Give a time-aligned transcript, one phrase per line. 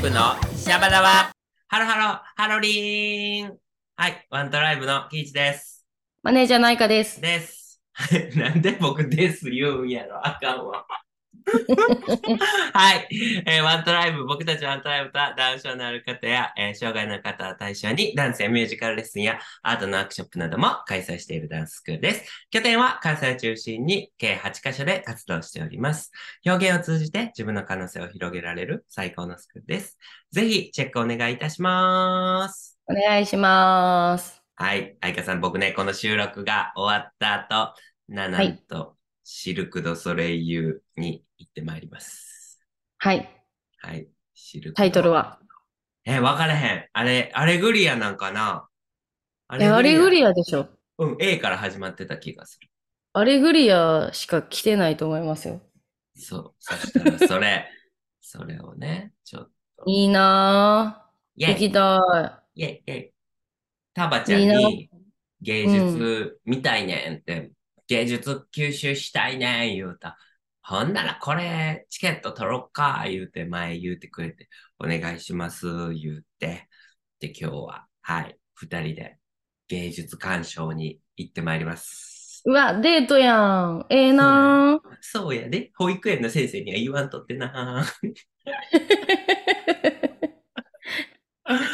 [0.00, 1.30] イブのシャバダバ。
[1.68, 3.58] ハロハロ、ハロリーン。
[3.96, 5.86] はい、ワントライブのキイチです。
[6.22, 7.20] マネージャーナイカです。
[7.20, 7.82] です。
[8.34, 10.86] なんで僕です言うんやろあかんわ。
[12.72, 13.08] はい、
[13.46, 22.46] えーワントライブ、僕たちワントライブとはダウン症のある方や、えー障害の方を対象にダンスやミュージカルレッスンやアートのワークショップなども開催しているダンススクールです。
[22.50, 26.12] 拠点は関西を中心に計8カ所で活動しております。
[26.44, 29.98] 表現を通じて自分の可能性を広げられる最高のスクールです。
[30.32, 32.78] ぜひチェックお願いいたします。
[32.86, 34.42] お願いします。
[34.56, 34.96] はい。
[35.00, 37.74] 愛花さん、僕ね、この収録が終わった後、
[38.08, 38.96] ななんと、
[39.32, 42.60] シルク・ド・ソレイユに行ってまいります。
[42.98, 43.30] はい。
[43.78, 44.08] はい。
[44.34, 44.74] シルク。
[44.74, 45.38] タイトルは？
[46.04, 46.88] え、わからへん。
[46.92, 48.66] あれ、アレグリアなんかな？
[49.46, 50.68] アえ、アレグアリアでしょ。
[50.98, 52.68] うん、A から始まってた気がする。
[53.12, 55.62] アレグリアしか来てないと思いますよ。
[56.16, 56.54] そう。
[56.58, 57.70] そしたら、それ、
[58.20, 59.84] それをね、ちょっと。
[59.86, 61.46] いいなぁ。
[61.46, 63.12] 行きたイェイイェイ。
[63.94, 64.90] タバちゃんに
[65.40, 67.52] 芸術見たいねんって、
[67.90, 70.16] 芸術吸収したいねん言うた。
[70.62, 76.68] ほんならこれチケット取ろっか言うて前言うてくれて、お願いします言うて。
[77.18, 79.18] で、今日は、はい、二人で
[79.66, 82.44] 芸術鑑賞に行ってまいります。
[82.46, 82.50] い。
[82.50, 83.86] うわ、デートやん。
[83.90, 84.88] ええなぁ。
[85.00, 87.84] そうやで、保育園の先生には言わんとってな。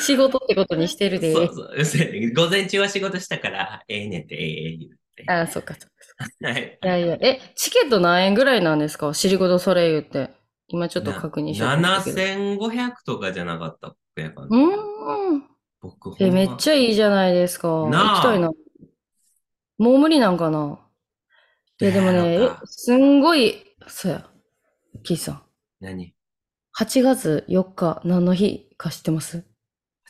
[0.01, 1.35] 仕事ってことにしてるで。
[1.35, 2.33] そうそう。
[2.35, 5.06] 午前中は仕事したから、ええねんって、ええ言うて。
[5.27, 5.95] あ、そっかそっか。
[6.53, 6.79] はい。
[6.83, 9.13] いやいや、え、チケット何円ぐらいなんですか？
[9.15, 10.31] シルゴドソレイユって。
[10.69, 12.17] 今ちょっと確認しようと思ったけど。
[12.17, 15.49] 7500とかじゃなかったっけかなうーん。
[15.81, 17.69] 僕ほえ、めっちゃいいじゃないですか。
[17.69, 18.51] 行きたいな。
[19.79, 20.81] もう無理なんかな
[21.81, 24.29] いや、でもね、えすんごい、そうや。
[25.05, 25.43] キーさん。
[25.81, 26.15] 何
[26.73, 29.45] ？8月4日、何の日か知ってます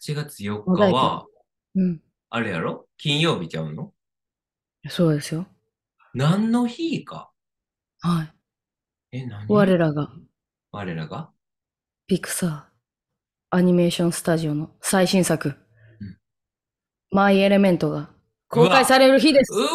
[0.00, 1.26] ?8 月4モザイク日は、
[1.74, 2.02] うん。
[2.30, 2.88] あれやろ？
[2.96, 3.92] 金曜日ちゃうの？
[4.88, 5.46] そうですよ。
[6.14, 7.30] 何の日か
[8.00, 8.24] は
[9.12, 9.18] い。
[9.18, 9.46] え、何？
[9.48, 10.10] 我らが、
[10.72, 11.30] 我らが？
[12.06, 12.62] ピクサー、
[13.50, 15.56] アニメーションスタジオの最新作、うん
[17.10, 18.10] マイ・エレメントが
[18.48, 19.60] 公開される日ですう。
[19.60, 19.68] わ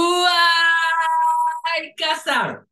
[1.81, 2.65] ーいかさん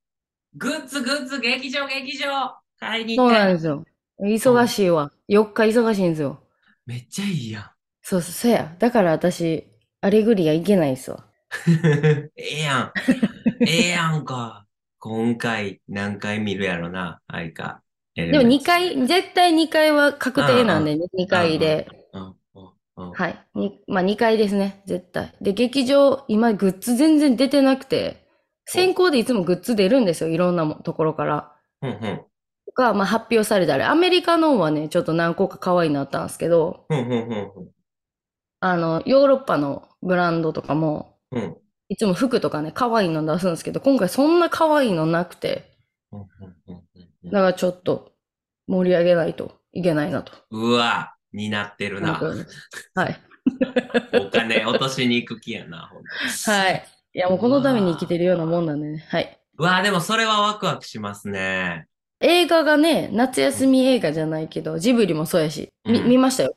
[0.55, 3.85] グッズグッズ劇場劇場買いに行そうなんですよ。
[4.21, 5.11] 忙しいわ。
[5.29, 6.43] 4日忙しいんですよ。
[6.85, 7.71] めっちゃいいやん。
[8.01, 8.75] そうそう、そうや。
[8.79, 9.65] だから私、
[10.01, 11.25] アレグリア行けないっすわ。
[12.35, 12.91] ええやん。
[13.67, 14.65] ええやんか。
[14.99, 17.81] 今回何回見るやろな、愛か。
[18.15, 21.87] ででも2回、絶対2回は確定なんでね、2回で。
[22.95, 23.45] はい。
[23.55, 25.33] にまあ2回ですね、絶対。
[25.41, 28.27] で、劇場、今グッズ全然出てなくて、
[28.65, 31.53] 先行でいつもグッズ出るんですよ、いろんなもところから。
[31.81, 32.25] うんうん
[32.65, 33.83] とか、まあ発表されたり。
[33.83, 36.85] アメリカのはね、ちょっと何個か可愛いなったんですけど、
[38.59, 41.57] あの、ヨーロッパのブランドとかも、うんうん
[41.91, 45.71] いつも服とかね、可愛いの出すんですけど、今回そんな可愛いのなくて、
[46.11, 46.27] うんうん
[46.67, 46.83] うん
[47.23, 48.11] うんだからちょっと
[48.67, 50.31] 盛り上げないといけないなと。
[50.51, 52.13] うわ、になってるな。
[52.93, 53.19] はい。
[54.13, 56.87] お金落としに行く気やな、ほんとはい。
[57.15, 59.05] いや、もうこのために生きてるようなもんなんでね。
[59.09, 59.39] はい。
[59.57, 61.87] うわ、でもそれはワクワクしますね。
[62.21, 66.55] 映画がね、夏休み映画じゃないけど、ジブリもそうやし、み、うん見ましたよ。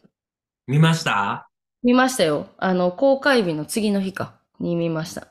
[0.66, 1.48] 見ました？
[1.82, 2.48] 見ましたよ。
[2.58, 5.28] あの、公開日の次の日か、に見ました。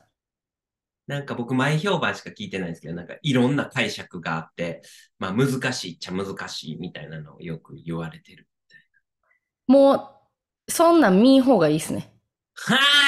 [1.06, 4.82] なんか僕前評判しか聞いてないんですけど、なんかいろんな解釈があって、
[5.18, 8.48] まあ難しいっちゃ難しいみたいなのをよく言われてる。
[9.66, 10.20] も
[10.68, 12.12] う、そんなん見ん方がいいっすね。
[12.56, 13.02] は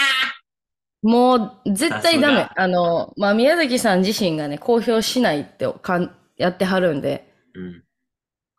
[1.03, 7.85] もう、絶対ダメあの、まあ、宮崎さん自身がね、公表しないってかんやってはるんで、ぁうん。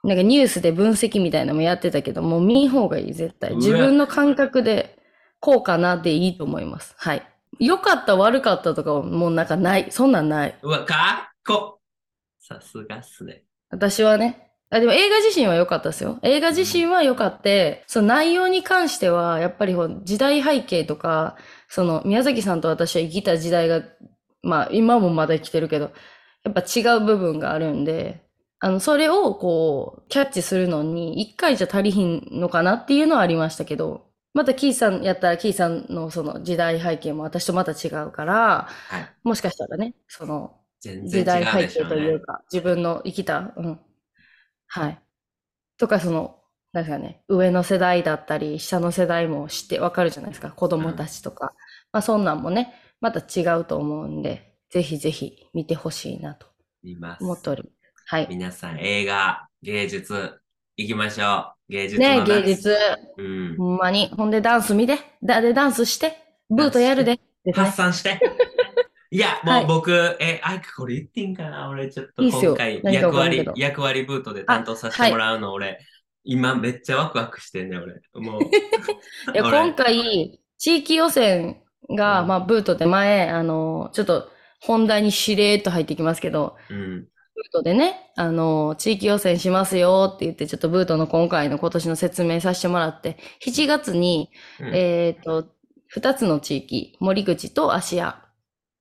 [0.04, 3.56] なんかニュースで分析みたいなのもやってたけど、もう見ん方がいい、絶対。
[3.56, 4.98] 自分の感覚で、
[5.42, 6.94] こうかなでいいと思います。
[6.98, 7.35] はい。
[7.60, 9.92] 良かった、悪かったとかはもうなんかない。
[9.92, 10.60] そんなんない。
[10.62, 11.80] うわ、かっこ
[12.40, 13.44] さすがっすね。
[13.70, 14.52] 私はね。
[14.70, 16.20] あ、でも映画自身は良かったですよ。
[16.24, 21.38] 映画自身は良かって、その内容に関しては、やっぱり時代背景とか、
[21.70, 23.84] その宮崎さんと私は生きた時代が、
[24.42, 25.92] まあ今もまだ生きてるけど、
[26.44, 28.26] やっぱ違う部分があるんで、
[28.60, 39.10] あの、それをこう、キャッチするのに、一回じゃ足りひんのかなっていうのはありましたけど、またキーさんやったらキーさんのその時代背景も私とまた違うから、はい。
[39.24, 41.86] もしかしたらね、その、時代背景。
[41.86, 43.80] というか、自分の生きた、うん。
[44.68, 45.02] はい。
[45.78, 46.42] とか、その、
[46.74, 51.54] なんですかね、上の世代だったり、下の世代も知ってわかるじゃないですか、子供たちとか。
[51.94, 56.48] まあ、そんなんもね、また違うと思うんで、ぜひぜひ見てほしいなと
[56.84, 57.24] 見ます。
[57.24, 57.74] 思っております。
[58.08, 58.28] はい。
[58.30, 60.42] 皆さん映画、芸術、
[60.78, 61.74] 行きましょう。
[61.74, 62.42] 芸術ねの夏。
[62.42, 62.78] 芸術。
[63.18, 63.56] うん。
[63.58, 64.10] ほんまに。
[64.10, 65.00] ほんでダンス見て。
[65.24, 66.18] だでダンスして？
[66.50, 67.20] ブートやるで。
[67.46, 68.20] ですね発散して。
[69.12, 71.70] いや、もはいう僕、え、アイクこれ言っていいんかな？
[71.70, 75.80] 俺ちょっといいっすよ今回何か役割わからんけど、役割ブートで担当させてもらうの、俺、
[76.26, 78.02] 今めっちゃワクワクしてんね、俺。
[78.22, 78.42] もう。
[79.32, 84.30] いや、俺今回、地域予選が、うんまあ、ブートで前、あの、ちょっと、
[84.60, 87.08] 本題にしれーっと入ってきますけど、うん。
[87.36, 94.30] ブートでね、あの、地域予選しますよって言って、ちょっとブートの今回の今年の説明させてもらって、7月に、
[94.60, 95.48] うんえっと、
[95.94, 98.22] 2つの地域、森口と芦屋。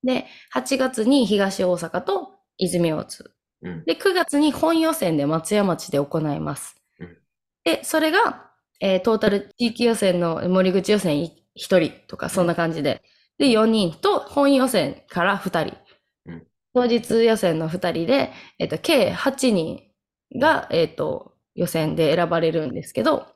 [0.03, 3.31] で、8月に東大阪と泉大津。
[3.61, 3.83] うん。
[3.85, 6.75] で、9月に本予選で松山町で行います。
[6.99, 7.17] うん
[7.65, 11.17] で、それが、えートータル地域予選の森口予選
[11.55, 13.01] 1人とか、そんな感じで。
[13.39, 15.77] で、4人と本予選から2人。
[16.75, 19.83] うん当日予選の2人で、えっ、と、計8人
[20.37, 23.27] が、えっ、と、予選で選ばれるんですけど、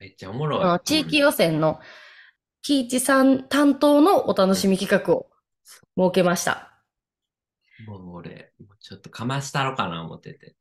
[0.00, 0.80] めっちゃおもろい。
[0.84, 1.78] 地域予選の
[2.62, 5.26] 喜一さん担当のお楽しみ企画を
[5.98, 6.82] 設けました。
[7.86, 10.56] もう俺、ちょっとかましたろかな思ってて。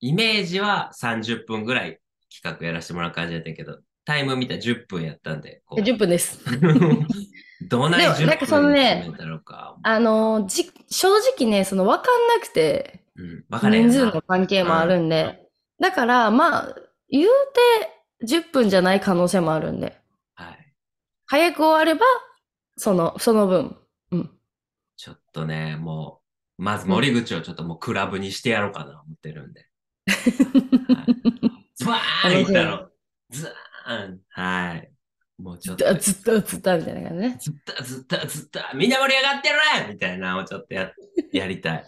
[0.00, 6.40] イメージは30分ぐらい企画やらせてもらう感じだったけど、タイム見たら10分やったんで、こう10分です。
[7.68, 9.76] どない10でもなんかそのね詰めたろか。
[9.82, 15.40] あの、じ、正直ね、その分かんなくて、うん、わかれへんな人数の関係もあるんで、
[15.80, 16.76] だから、まあ、
[17.08, 17.28] 言う
[18.20, 19.98] て10分じゃない可能性もあるんで、
[20.34, 20.74] はい。
[21.26, 22.06] 早く終われば、
[22.76, 23.76] その、その分、
[24.12, 24.30] うん。
[24.96, 26.20] ちょっとね、も
[26.58, 29.66] う、まず森口をちょっともうクラブにしてやろうかな思ってるんで。
[30.06, 32.90] はい、ズバーンいったろ。
[33.30, 34.20] ズーン。
[34.28, 34.91] はい。
[35.42, 35.94] もうちょっと。
[35.94, 37.36] ずっと、ずっと、みたいな感じね。
[37.40, 39.56] ずったずったずった、みんな盛り上がってる
[39.86, 40.92] ねみたいなのをちょっとや
[41.32, 41.84] やりたい。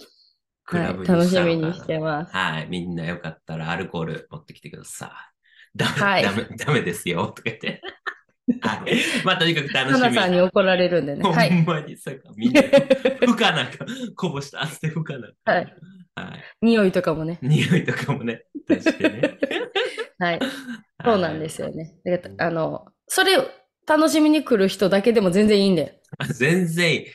[0.67, 2.35] クラブにはい、楽しみにしてます。
[2.35, 2.67] はい。
[2.69, 5.79] みんなよかったらアルコール持ってきてください。
[5.79, 7.27] ダメ、はいダメ、ダメですよ。
[7.29, 7.81] とか言って。
[8.61, 8.97] はい。
[9.25, 10.01] まあ、とにかく楽しみ。
[10.01, 11.23] 花さんに怒られるんでね。
[11.23, 11.63] ほはい。
[11.63, 13.87] んまにさ、みんな、吹かなんか、
[14.17, 15.53] こぼした汗吹かなんか。
[15.53, 15.77] はい。
[16.15, 16.45] はい。
[16.63, 17.39] 匂いとかもね。
[17.43, 19.39] 匂いとかもね、出してね。
[20.19, 20.41] はい。
[21.05, 21.95] そうなんですよね。
[22.39, 23.47] あの、それを
[23.87, 26.01] 楽しみに来る人だけでも全然いいんで。
[26.19, 26.35] はい。
[26.35, 27.07] 全然いい。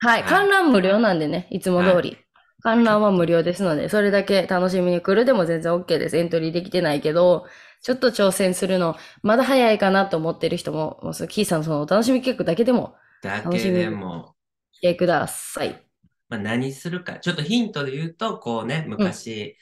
[0.00, 0.22] はい。
[0.22, 2.16] はい観覧無料なんでね、いつも通り。
[2.62, 6.16] 観覧は無料ですので、それだけ楽しみに来るでも全然 OK です。
[6.16, 7.46] エントリーできてないけど、
[7.82, 14.34] ちょっと挑戦するの、まだ早いかなと思ってる人も、もうキーさんのそのお楽しみ企画だけでもだけでも、
[14.72, 15.84] 来てください。
[16.28, 17.18] まあ、何するか。
[17.20, 19.56] ちょっとヒントで言うと、こうね、昔、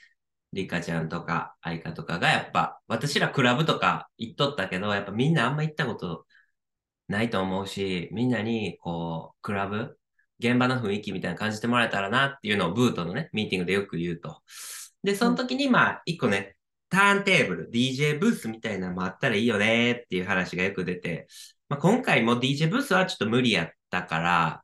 [0.53, 6.27] リカちゃんとか、アイカとかがやっぱ、私らクラブとか行っとったけど、やっぱみんなあんま行ったこと
[7.09, 9.99] ないと思うし、みんなに、こう、クラブ、
[10.39, 14.43] 現場の雰囲気みたいな感じてもらえたらなっていうのをブートのね、ミーティングでよく言うと。
[15.03, 16.57] で、その時にまあ、一個ね、
[16.89, 21.27] ターンテーブル、DJ ブースみたいなのもあったらいいよねっていう話がよく出て、
[21.69, 24.63] まあ、今回も DJ ブースはちょっと無理やったから、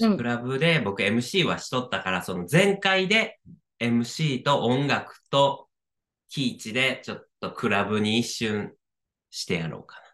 [0.00, 0.16] うん。
[0.16, 3.38] クラブで僕 MC はしとったから、その前回で
[3.80, 5.68] MC と音楽と
[6.28, 8.72] キーチでちょっとクラブに一瞬
[9.30, 10.08] してやろうかなっ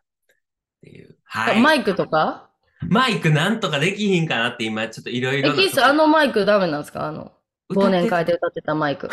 [0.82, 1.16] ていう。
[1.24, 1.60] はい。
[1.60, 2.50] マイクとか？
[2.88, 7.06] マイクなんとかできひんかなって今ちょっといろいえ、ろなキース、あのマイクダメなんですか？
[7.06, 7.32] あの、
[7.70, 8.32] 忘年会で。
[8.32, 9.08] で歌ってたマイク。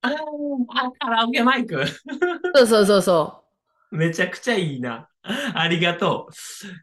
[0.00, 0.12] あー
[1.00, 1.84] カラオケマイク
[2.54, 3.42] そうそうそうそ
[3.90, 5.08] めちゃくちゃいいな。
[5.54, 6.32] ありがとう。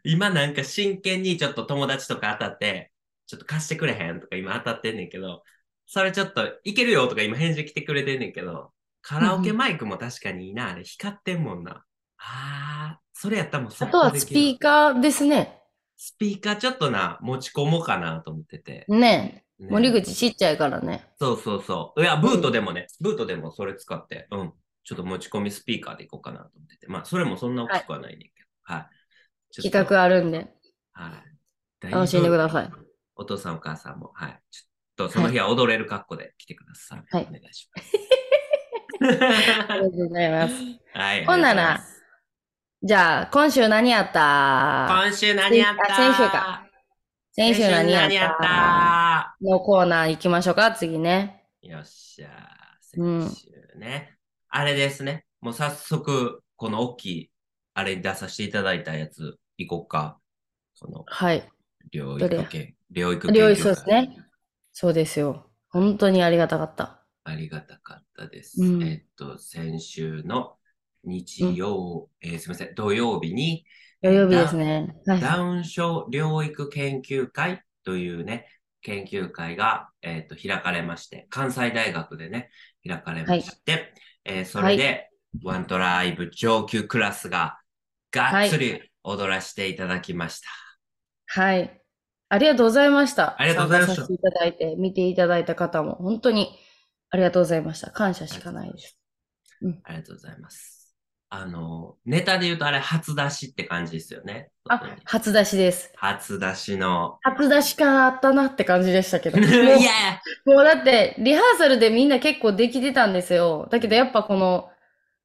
[0.04, 2.92] 今なんか真剣にちょっと友達とか当たって、
[3.26, 5.42] ちょっと貸してくれへんとか今当たってんねんけど、
[5.86, 10.70] それちょっといけるよとか今返事来てくれてんねんけど、カラオケマイクも確かにいいな。
[10.70, 11.84] あれ光ってんもんな。
[12.18, 13.74] あー、それやったらもうう。
[13.78, 15.60] あとはスピーカーですね。
[15.96, 18.84] スピーカーちょっとな、持ち込もうかなと思ってて。
[18.88, 21.06] ねね森口ちっちゃいからね。
[21.18, 22.02] そうそうそう。
[22.02, 24.52] いや、ブートでもね、ブートでもそれ使って、うん。
[24.84, 26.86] ちょっと持ち込みスピーカーでいこうかなと思ってて。
[26.88, 28.48] まあ、それもそんな大きくはないねんけど。
[28.62, 28.86] はい。
[29.50, 30.48] ちょっと企画あるんで、
[30.92, 31.22] は
[31.82, 31.90] い。
[31.90, 32.85] 楽しんでください。
[33.16, 34.40] お父さんお母さんも、はい。
[34.50, 37.02] ちょっとその日は踊れる格好で来てください。
[37.10, 37.92] はいお願いします。
[39.68, 40.54] ありがとうございます。
[40.94, 41.24] はい。
[41.26, 41.80] ほんなら
[42.82, 44.86] じゃあ、今週何やった？
[44.88, 45.94] 今週何やった？
[45.94, 46.66] あ先週か。
[47.32, 48.42] 先週何やった？
[48.42, 49.36] た？
[49.40, 51.44] のコーナー行きましょうか、次ね。
[51.62, 52.28] よっしゃ。
[52.98, 54.16] うん先週ね。
[54.48, 55.24] あれですね。
[55.40, 57.30] もう早速、この大きい、
[57.74, 60.18] あれに出させていただいたやつ、行こうか。
[60.74, 61.48] その、はい。
[61.92, 62.28] 療ど
[62.92, 64.16] 療育研料理究会そうですね。
[64.72, 65.50] そうですよ。
[65.68, 67.04] 本当にありがたかった。
[67.24, 68.62] ありがたかったです。
[68.62, 70.56] うんえっと、先週の
[71.04, 73.64] 日曜、えーすみません、土曜日に、
[74.02, 74.94] 土曜日ですね。
[75.06, 75.20] はい。
[75.20, 78.46] ダウン症療育研究会というね、
[78.82, 82.50] 研究会が、えっと開かれまして、関西大学でね、
[82.86, 83.92] 開かれまして、
[84.24, 85.10] えーそれで、
[85.42, 87.58] ワントライブ上級クラスが
[88.12, 90.48] がっつり踊らせていただきました。
[91.26, 91.82] はい。
[92.28, 93.40] ありがとうございました。
[93.40, 96.56] ありがとうございましたていただいて、見ていただいた方も、本当に
[97.10, 97.90] ありがとうございました。
[97.90, 98.98] 感謝しかないです。
[99.84, 100.76] ありがとうございます。
[101.28, 104.50] あの、ネタで言うとあれ、初出しって感じですよね。
[104.68, 105.92] あ、初出しです。
[105.96, 107.18] 初出しの。
[107.22, 109.38] 初出し感あったなって感じでしたけど。
[109.42, 113.68] いやもうだって、リハーサルでみんな結構できてたんですよ。
[113.70, 114.70] だけどやっぱこの、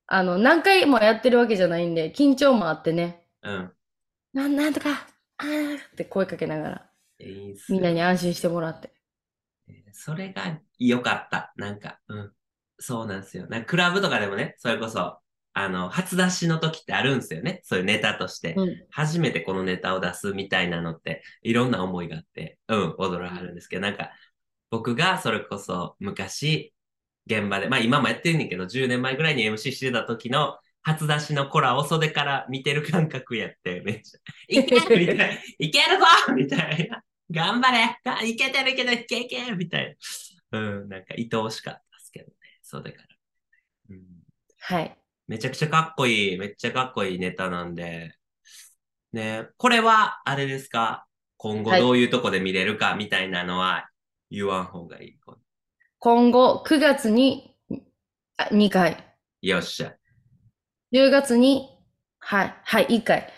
[0.07, 3.23] あの、何回もやってるわけじゃないんで、緊張もあってね。
[3.43, 3.73] うん。
[4.33, 6.90] なん、なんとか、あーって声かけながら、
[7.69, 8.93] みんなに安心してもらって。
[9.91, 11.53] それが良かった。
[11.55, 12.31] なんか、うん。
[12.79, 13.47] そうなんですよ。
[13.47, 15.19] なんかクラブとかでもね、それこそ、
[15.53, 17.61] あの、初出しの時ってあるんですよね。
[17.63, 18.53] そういうネタとして。
[18.57, 18.85] うん。
[18.89, 24.11] 初めてこのネタを出すみたいなのって、いろんな思いがあって、うん、踊らはるんですけど、なんか、
[24.69, 26.73] 僕がそれこそ昔、
[27.27, 35.25] 現場で、まあ今もやってんねんけど、10年前ぐらいに MC してた時の初出しのコラを袖から見てる感覚やって、めっちゃ、 いけみたいな、
[35.59, 39.97] いけるぞみたいな、頑張れがいけてるいけてるいけいけみたい
[40.51, 40.59] な。
[40.59, 43.07] うん、なんか愛おしかったですけどね、袖から。
[43.91, 44.01] うん
[44.59, 44.97] はい。
[45.27, 48.13] めちゃくちゃかっこいい、めっちゃかっこいいネタなんで、
[49.13, 51.07] ね、これは、あれですか？
[51.37, 52.95] 今後はいどういうとこで見れるか？
[52.95, 53.89] みたいなのは
[54.29, 55.19] 言わん方がいい。
[55.99, 57.55] 今後、9月に
[58.37, 59.03] あ2回、
[59.41, 59.95] よっしゃ。
[60.93, 61.69] 10月に、
[62.19, 63.33] はい、はい、1回。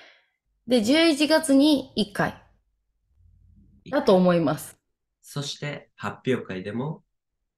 [0.68, 2.43] で、11月に1回。
[3.90, 4.78] だと思います。
[5.22, 7.04] そして、発表会でも、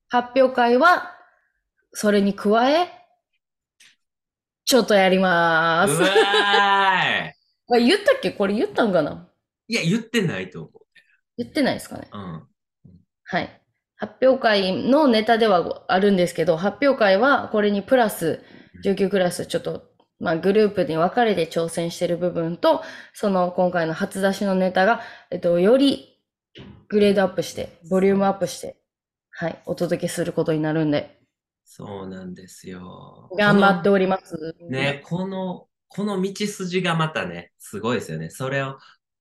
[0.10, 1.12] 発表会は、
[1.94, 2.90] それに加え、
[4.66, 8.32] ちょっとやりまうわーい 言ったっけ？
[8.32, 9.30] これ言ったんかな？
[9.68, 10.72] いや、言ってないと思
[11.38, 12.18] 言ってないですかねう。
[12.18, 12.48] うん。
[13.24, 13.62] はい。
[13.98, 18.42] 発表会のネタではあるんですけど、発表会はこれにプラス、
[18.84, 19.84] 19クラス、ちょっと、
[20.20, 25.02] まあ、グループに分かれて挑戦してる部分と、その今回の初出しのネタが、
[25.32, 26.15] えっと、より
[26.88, 28.78] グレードアップして、ボリュームアップして、
[29.32, 31.20] はい、お届けすることになるんで、
[31.66, 33.30] そうなんですよ。
[33.38, 34.56] 頑張っております。
[34.70, 38.30] ね、この、この道筋がまたね、すごいですよね。
[38.30, 38.78] それを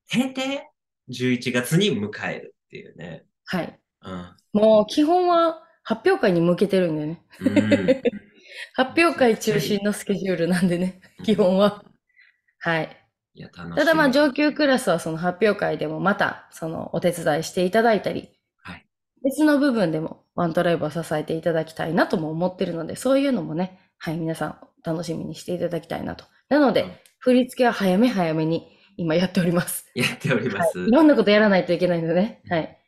[0.09, 0.71] 経て、
[1.11, 3.25] 11月に迎えるっていうね。
[3.47, 3.81] はい。
[4.03, 4.37] うん。
[4.53, 7.23] もう基本は発表会に向けてるんでね。
[7.41, 8.03] うん、
[8.75, 11.85] 発表会中心のスケジュールなんでね、基本は。
[12.59, 13.04] はい。
[13.35, 13.77] いや、楽しみ。
[13.77, 18.31] ただまあ上級クラスはその発表会でもまたそのお手伝いしていただいたり、
[18.63, 18.87] はい
[19.23, 26.25] 別の部分でもワントライブを支えていただきたいなとも思ってるので、そういうのもね、はい、皆さん楽しみにしていただきたいなと。
[26.49, 26.91] なので、うん
[27.25, 29.91] 振り付けは早め早めに今やっております。
[29.95, 30.79] やっております。
[30.79, 32.79] いろんなことやらないといけないのでね、はい、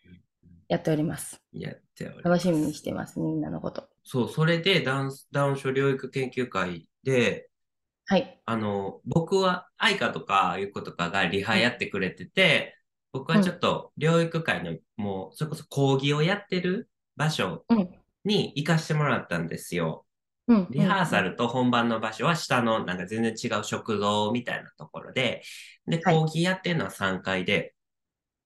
[0.68, 1.40] やっております。
[1.54, 2.28] やっております。
[2.28, 3.88] 楽しみにしてます、みんなのこと。
[4.04, 7.48] そう、それでダウン、ダウン症療育研究会で、
[8.06, 8.40] はい。
[8.44, 12.78] あの、僕は、愛花とかいう子とかがリハやってくれてて、
[13.12, 17.88] 僕はちょっと療育会の、もう、それこそ講義をやってる場所うん
[18.24, 20.04] に行かしてもらったんですよ。
[20.48, 20.66] うん。
[20.70, 25.42] リハーサルと本番の場所は下のなんか全然違う食堂みたいなところで、
[25.86, 27.74] で、はい講義やってるのは3階で、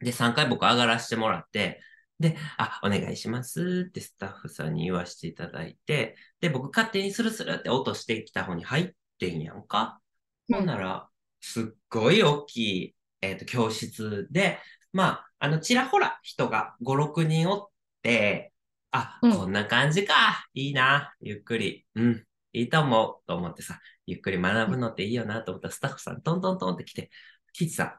[0.00, 1.80] で、3階僕上がらせてもらって、
[2.18, 10.00] で、あ、お願いしますってスタッフさんに言わせていただいて、で、僕勝手にスルスルって音してきた方に入ってんやんか。
[10.48, 11.08] うんほんなら、
[11.40, 14.58] すっごい大きい、えっ、と、教室で、
[14.92, 17.68] まあ、あの、ちらほら人が5、6人おっ
[18.02, 18.52] て、
[18.90, 20.14] あ、うんこんな感じか。
[20.54, 21.14] いいな。
[21.20, 21.86] ゆっくり。
[21.94, 22.24] うん。
[22.52, 23.26] いいと思う。
[23.28, 27.10] と思ってさ、ゆっくり学ぶのっていいよなと思ったら、スタッフさんトントントンって来て、
[27.52, 27.94] キチさん、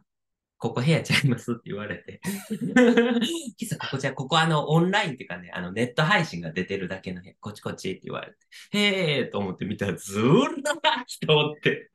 [0.62, 2.22] ここ部屋ちゃいますって言われて。
[3.58, 8.38] キチさん、ここじゃ、ここあの、オンラインっていうかね、あの、ネット配信が出てるだけの部屋、こっちこっちって言われて。
[8.78, 11.90] へーと思って見たら、ずーっと人おって。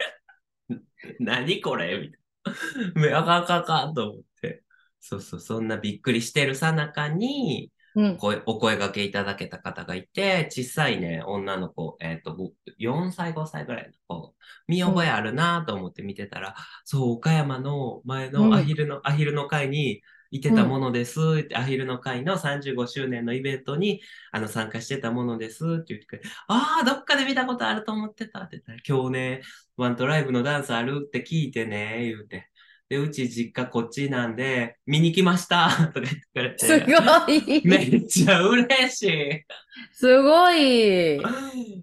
[1.20, 3.00] 何これみたいな。
[3.00, 4.64] めあかんあかかんと思って。
[4.98, 8.16] そうそう、そんなびっくりしてるさなかに、うん。
[8.18, 14.34] 声お声掛けいただけた方がいて、小さいね、女の子、えっ、と、ご4歳、5歳ぐらいの子、
[14.68, 29.42] 見覚えあるなと思って見てたら、そう、岡山の前うんのアヒルの、アヒルの会にいてたものです、って、アヒルの会の35周年のイベントに、あの、参加してたものです、って言ってくれて、ああ、どっかで見たことあると思ってたって言ったら、今日ね、
[29.78, 32.50] ワントライブのダンスあるって聞いてね、言うて。
[32.88, 36.66] で、うち実家こっちなんで、見に来ました とか言ってくれて。
[36.66, 36.92] すご
[37.28, 37.62] い。
[37.66, 39.44] めっちゃ嬉しい。
[39.92, 41.20] すごい。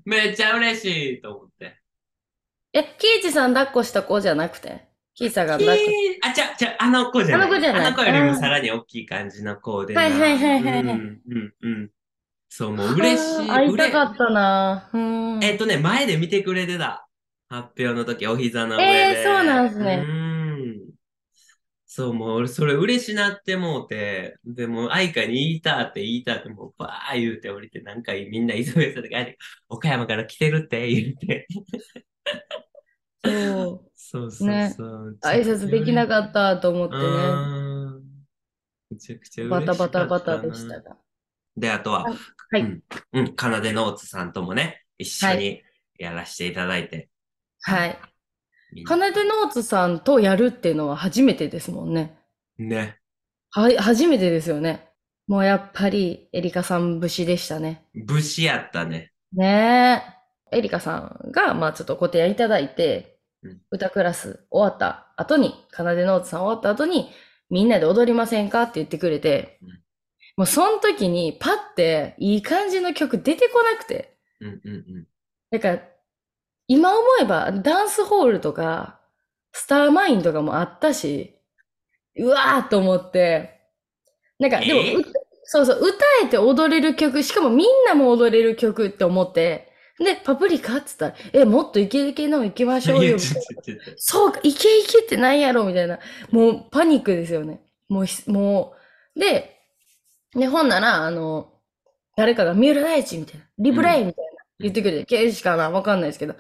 [0.06, 1.78] めっちゃ嬉しいと思って。
[2.74, 4.88] え、キイチさん抱っこした子じゃなくて？
[5.16, 5.82] キーサがキーバック。
[6.24, 7.48] あ、ちゃ、ちゃ、あの子じゃない。
[7.48, 10.02] あの子じゃないあの子よりもさらに大きい感じの子でな。
[10.02, 11.90] はいはいはいはいはいうん、うん、うん。
[12.50, 13.48] そう、もう嬉しい。
[13.48, 15.44] 会いたか嬉ったなうん。
[15.44, 17.08] えっとね、前で見てくれてた。
[17.50, 18.84] 発表の時、お膝の上で。
[18.84, 20.23] えーそうなんすねうん。
[21.96, 29.38] そう、もう俺、それ嬉しなってもうて、でも、愛花に言いたって言いたって、もう、ばー言うて降りて、なんかみんな急いで帰って、
[29.70, 31.48] 岡山から来てるって言って。
[33.24, 33.92] そう。
[33.94, 35.20] そうそうねそう。
[35.24, 38.02] 挨拶できなかったと思ってうね。
[38.90, 40.98] めちゃくちゃ嬉しかバったタバタバタでしたが。
[41.56, 42.82] で、あとは、はいうん、
[43.12, 45.62] うん、かなでノーツさんともね、一緒に
[46.00, 47.10] やらせていただいて。
[47.62, 47.90] はい。
[47.92, 48.13] みん
[48.76, 52.18] なかなでノーツさんとやるっていうのは初めてですもんね。
[52.58, 52.98] ね。
[53.52, 54.90] はい、初めてですよね。
[55.28, 57.86] もうやっぱりエリカさん節でしたね。
[58.06, 59.12] 武士やったね。
[59.34, 60.04] ね
[60.52, 60.58] え。
[60.58, 67.10] エリカさんが、まあちょっとご提案いただいて、うん歌クラス終わった後に、かなでノーツさん終わった後に、
[67.50, 69.84] みんなで踊りませんかって言ってくれて、うん
[70.36, 74.18] もうその時にパッていい感じの曲出てこなくて。
[74.40, 75.08] うんうんうん。
[75.52, 75.82] だから、
[76.68, 79.00] 今思えばダンスホールとか、
[79.52, 81.38] スターマインとかもあったし、
[82.18, 83.62] うわーと思って、
[84.40, 84.82] なんか、でも、
[85.44, 93.18] そうそう、歌えて踊れる曲、しかもみんなも踊れる曲って思って、で、パプリカって言ったら、え、もっとイケイケの行きましょうよ、
[93.98, 96.00] そうか、イケイケってなんやろみたいな。
[96.32, 97.62] もうパニックですよね。
[97.90, 98.74] もうひ、も
[99.16, 99.20] う。
[99.20, 99.60] で、
[100.36, 101.54] で、ほんなら、あの、
[102.18, 104.33] 誰かが三浦大知みたいな、リプレイみたいな、
[104.64, 105.70] 言ってくれて、刑事かな？
[105.70, 106.36] わかんないですけど、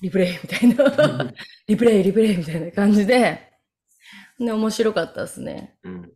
[0.00, 1.34] リプレイみたいな。
[1.66, 3.52] リプレイ、リプレイみたいな感じで、
[4.38, 5.78] で、面白かったですね。
[5.84, 6.12] うん。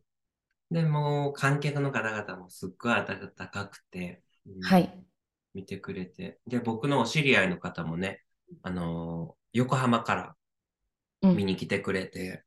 [0.71, 5.05] で、もう観客の方々もすっごい温かくて、うんはい。
[5.55, 6.41] 見てくれて。
[6.47, 8.23] で、僕のお知り合いの方もね、
[8.63, 10.37] あのー横浜から
[11.23, 12.45] うん見に来てくれて、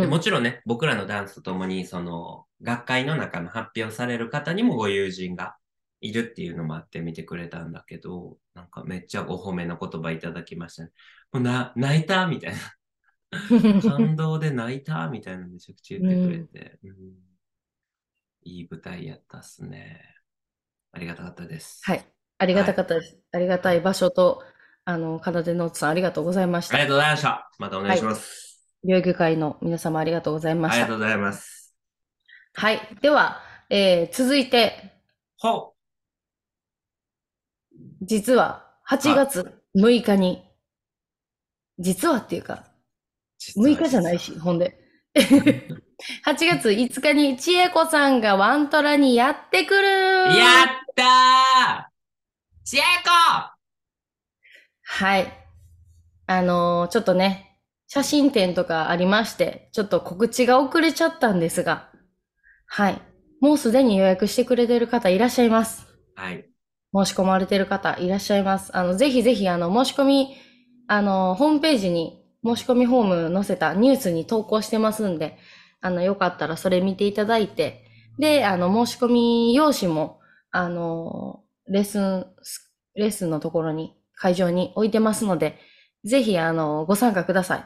[0.00, 0.10] でうん。
[0.10, 5.57] もちろんね、僕らのダンスとともに、その、学会の中の発表される方にもご友人が
[6.00, 10.90] いるっていうのもあって見てくれたんだけど、なんかめっちゃお褒めの言葉いただきましたね。
[11.32, 12.58] もうな、泣いたみたいな。
[13.82, 17.28] 感動で泣いたみたいなのめちゃくちゃ言ってくれて、うん
[18.44, 20.00] いい舞台やったっすね。
[20.92, 21.82] ありがたかったです。
[21.84, 22.04] はい。
[22.38, 23.18] ありがたかったです。
[23.32, 24.42] ありがたい場所と、
[24.84, 26.76] あの、かなでノーツさんありがとうございました。
[26.76, 27.50] ありがとうございました。
[27.58, 28.64] またお願いします。
[28.86, 30.76] 療育会の皆様ありがとうございました。
[30.76, 31.74] ありがとうございます。
[32.54, 32.80] はい。
[33.02, 34.94] では、えー続いて、
[35.36, 35.74] ほ
[38.02, 40.44] 実は8月6日に、
[41.78, 42.64] 実はっていうか、
[43.56, 44.78] う6日じゃないし、ほんで。
[45.18, 45.76] 8
[46.24, 51.98] 月5日に千恵子さんがワントラにやってくるやったー
[52.64, 53.58] 千恵子
[54.82, 55.32] はい。
[56.26, 61.90] あのーちょっとね、写真展とかありまして、ちょっと告知が遅れちゃったんですが、
[62.66, 63.02] はい。
[63.40, 65.86] もうすでに予約してくれてる方いらっしゃいます。
[66.14, 66.47] はい。
[66.94, 68.76] 申し込まれてる方いらっしゃいます。
[68.76, 70.36] あの、ぜひぜひ、あの、申し込み、
[70.86, 75.38] あの、ホームページに申し込みフォーム載せたニュースに投稿してますんで、
[75.80, 77.84] あの、よかったらそれ見ていただいて、
[78.18, 80.20] で、あの、申し込み用紙も、
[80.50, 82.26] あの、レッスン、
[82.94, 85.58] レッスンのところに、会場に置いてますので、
[86.04, 87.64] ぜひ、あの、ご参加ください。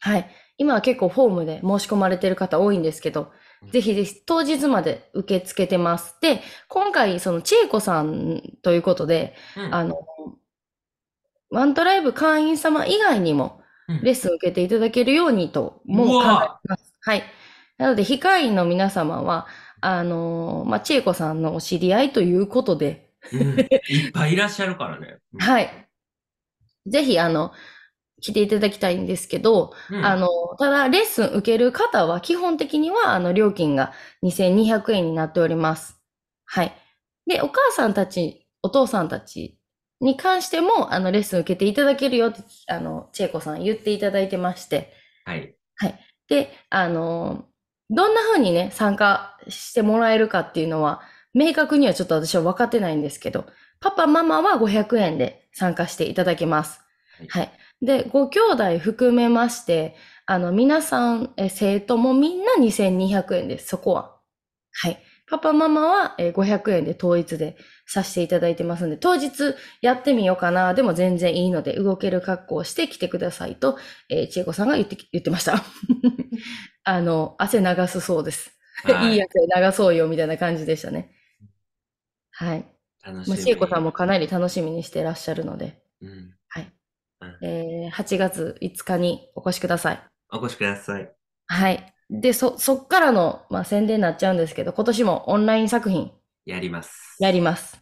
[0.00, 0.30] はい。
[0.56, 3.30] 今は結構フォームで申し込まれてる方多いんですけど、
[3.68, 6.16] ぜひぜひ当日まで受け付けてます。
[6.20, 9.98] で、今回、その、千恵子さんということで、うんあの、
[11.50, 16.94] ワントライブ会員様以外にもうんレッスン受けていただけるようにと、もう考えます。
[17.00, 17.24] はい。
[17.76, 19.46] なので、控員の皆様は、
[19.80, 25.18] あの、まあ、千恵子さんのお知り合いということで、うんいっぱいいらっしゃるからね。
[25.34, 25.88] うんはい。
[26.86, 27.52] ぜひ、あの、
[28.20, 30.28] 来ていただきたいんですけど、うんあの、
[30.58, 36.00] ただ、レッスン受ける方は、基本的には、あの、料金が2200円になっております。
[36.44, 36.72] はい。
[37.26, 39.58] で、お母さんたち、お父さんたち
[40.00, 44.92] に関しても、あの、レッスン受けていただけるよって、あの、千恵子さん言っていただいてまして、
[45.76, 45.98] はい。
[46.28, 47.46] で、あの、
[47.90, 51.02] どんな風にね、参加してもらえるかっていうのは、
[51.34, 53.46] 明確にはちょっと私は分かってないんですけど、
[53.80, 56.80] パパ、ママは500円で参加していただけます。
[57.18, 57.52] はいはい。
[57.82, 64.16] で、ご兄弟含めまして、あの、皆さん、え生徒もみんな2200円です、そこは。
[64.72, 65.02] はい。
[65.26, 75.62] パパ、ママはえー500円で統一でさせていただいてますんで、当日やってみようかな、でも全然いいので、動ける格好をして来てくださいと、えー、千恵子さんが言ってき、言ってました。
[76.84, 78.52] あの、汗流すそうです。
[78.84, 81.10] はいいい汗流そうよ、みたいな感じでしたね。
[82.32, 82.64] はい。
[83.04, 83.28] 楽しみ。
[83.28, 86.34] まあ、千恵子さんもかなり楽しみにしてらっしゃるので、うん。
[87.42, 90.02] えー8月5日にお越しください。
[90.32, 91.14] お越しください。
[91.46, 91.94] はい。
[92.08, 96.12] で、そ、そっからの、まあ、宣伝になっちゃうんですけど、今年もオンライン作品
[96.44, 97.18] やります。
[97.20, 97.78] やります。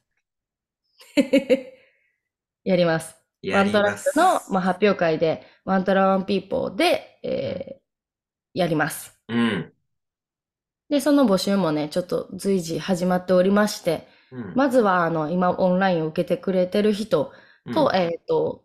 [2.64, 3.16] やります。
[3.42, 4.08] やります。
[4.16, 7.78] ワントラックの、まあ、発表会で、ワントラ one people で、えー
[8.54, 9.18] やります。
[9.28, 9.72] うん。
[10.88, 14.54] で、その募集もね、ちょっと随時始まっておりまして、うん。
[14.54, 17.32] まずは、あの、今オンラインを受けてくれてる人
[17.70, 18.64] と、うんえっと、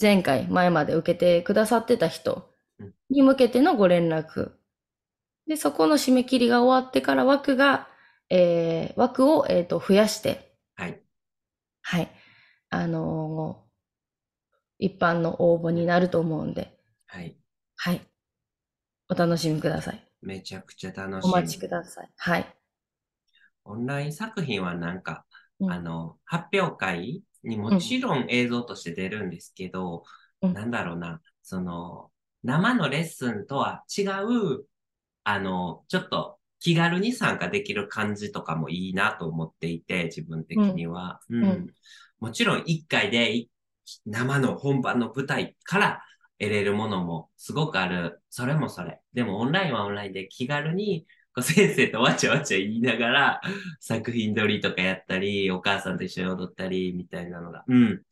[0.00, 4.52] 前回、前まで受けてくださってた人うんに向けてのご連絡。
[5.48, 7.88] で、そこの締め切りが終わってから枠が、
[8.30, 11.02] えー枠を、えっと、増やして、はい。
[11.82, 12.10] はい。
[12.70, 13.68] あのー
[14.80, 16.76] 一般の応募になると思うんで、
[17.06, 17.38] はい。
[17.76, 18.08] はい。
[19.10, 20.08] お楽しみください。
[20.22, 21.60] めちゃくちゃ楽しお待ちみ。
[21.60, 22.10] ください。
[22.16, 22.56] はい。
[23.64, 25.24] オンライン作品はなんか、
[25.60, 30.04] うんあの、発表会にもちろん映像として出るんですけど、
[30.42, 32.12] うんなんだろうな、その、
[32.44, 34.64] 生のレッスンとは違う、
[35.24, 41.20] あの、ちょっと気軽に参加できる感じとかもいいなと思っていて、自分的には。
[41.28, 41.44] うん。
[41.44, 41.66] うん
[42.20, 43.50] もちろん一回でい
[44.04, 46.02] 生の本番の舞台から
[46.38, 48.20] 得れるものもすごくある。
[48.30, 49.00] それもそれ。
[49.12, 51.06] でもオンラインはオンラインで気軽に
[51.42, 53.40] 先生とわちゃわちゃ言いながら
[53.80, 58.02] 作品撮りとかやったり、お母さんと一緒に踊ったりみたいなのが、うん、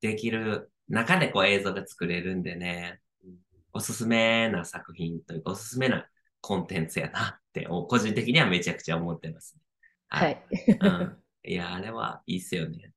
[0.00, 3.34] できる中でこう映像が作れるんでね、うん
[3.72, 6.04] おすすめな作品というかおすすめな
[6.40, 9.60] コンテンツやなって、お個人的にはめちゃくちゃ思ってます、ね。
[10.08, 10.44] はい。
[10.80, 11.16] うん。
[11.44, 12.92] いや、あれはいいっすよね。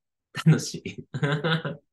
[0.45, 1.05] 楽しい。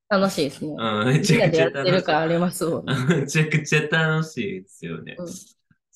[0.09, 0.75] 楽しいですね。
[0.79, 1.93] うん、めちみんなでやっゃくちゃ楽しい。
[1.93, 2.95] てる感ありますもんね。
[3.21, 5.17] めちゃくちゃ楽しいですよね。
[5.19, 5.29] うん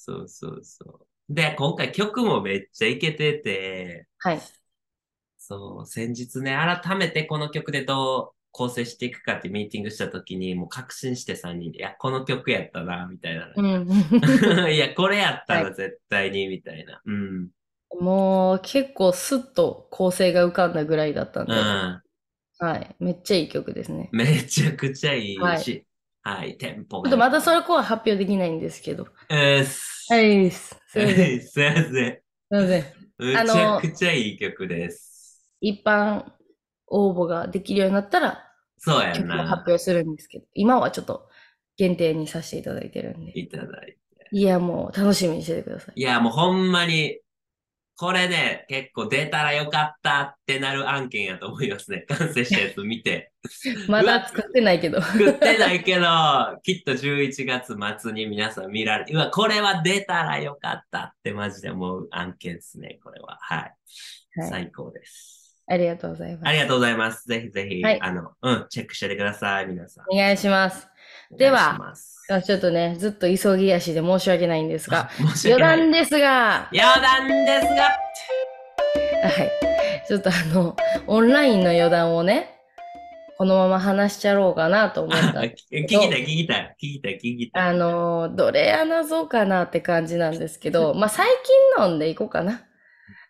[0.04, 1.06] そうそうそう。
[1.28, 4.40] で、今回曲もめっちゃイケてて、はい。
[5.36, 13.48] そう、先日ね、改めてこの曲でどう構成していくかってミーティングした時に、もう確信して3人で、いや、この曲やったな、みたいな。
[13.54, 13.88] うん。
[14.72, 17.02] いや、これやったらは絶対に、みたいな。
[17.04, 17.50] うん。
[18.00, 22.02] もう結構スッと構成が浮かんだぐらいだったんで、うん。
[22.58, 22.96] はい。
[23.00, 24.10] めっちゃいい曲ですね。
[24.12, 25.86] めちゃくちゃいいはいし、
[26.22, 27.10] はい、テンポが。
[27.10, 29.06] ちょっとまだそれこは発表できないんですけど。
[29.28, 29.93] えーす。
[30.08, 30.50] はい。
[30.50, 31.40] すいません。
[31.40, 32.20] すいません。
[32.50, 32.84] ません。
[33.18, 35.50] めちゃくちゃいい曲です。
[35.60, 36.32] 一般
[36.86, 38.44] 応募ができるようになったら
[38.78, 39.66] そうや曲を発な。
[39.66, 41.28] 表するんですけど、今はちょっと
[41.76, 43.32] 限定にさせていただいてるんで。
[43.40, 43.98] いただいて。
[44.30, 45.96] いや、もう楽しみにしててください。
[45.96, 47.20] いや、もうほんまに、
[47.96, 52.04] これね、結構出たらよかったってなる案件やと思いますね。
[52.10, 53.30] 完成したやつ見て。
[53.88, 55.00] まだ作ってないけど。
[55.02, 56.06] 作ってないけど、
[56.62, 63.38] きっと11月末に皆さん見られて、うわ、これは出たらよかったってマジで思う案件ですね、これは。
[63.40, 64.40] はい。
[64.40, 64.50] はい。
[64.50, 65.62] 最高です。
[65.66, 66.48] ありがとうございます。
[66.48, 67.28] ありがとうございます。
[67.28, 70.04] ぜひぜひ、はいあの、うん、チェックしててください、皆さん。
[70.12, 70.88] お願いします。
[71.30, 71.94] では
[72.42, 75.10] ちょっとね、ずっと急ぎ足で申し訳ないんですが、
[75.44, 75.58] 余。
[75.58, 79.50] 談ですが、余談ですが、はい。
[80.08, 82.54] ちょっとあの、オンラインの余談をね、
[83.36, 85.40] このまま話しちゃろうかなと思った。
[85.40, 87.68] 聞きたい、聞きたい、聞きたい、聞きたい。
[87.68, 91.26] あの、どれ話そうかなって感じなんですけど、 まあ最
[91.76, 92.62] 近のんでいこうかな。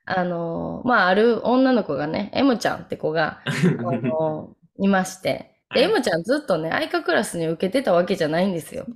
[0.05, 3.51] あの、まあある女の子がね、M ちゃんって子が、 あ
[3.83, 8.87] の、いまして、で、はい M ちゃんずっとね、愛花クラスに受けてたわけじゃないんですよ。